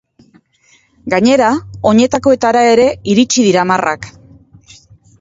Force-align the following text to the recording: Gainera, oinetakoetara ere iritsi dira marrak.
Gainera, 1.15 1.51
oinetakoetara 1.91 2.65
ere 2.73 2.89
iritsi 3.15 3.49
dira 3.51 3.71
marrak. 3.75 4.13